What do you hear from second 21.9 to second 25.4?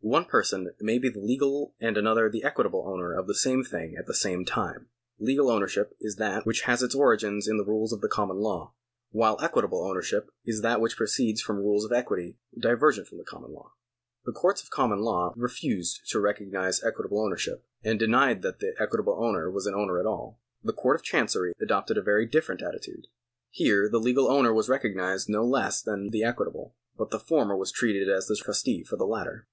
a very different attitude. Here the legal owner was recognised